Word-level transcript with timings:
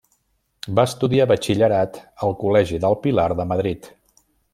Va 0.77 0.85
estudiar 0.91 1.27
batxillerat 1.31 1.99
al 2.29 2.33
col·legi 2.45 2.81
del 2.87 2.97
Pilar 3.05 3.27
de 3.43 3.47
Madrid. 3.53 3.91